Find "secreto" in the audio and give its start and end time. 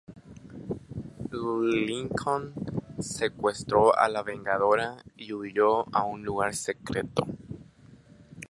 6.55-7.27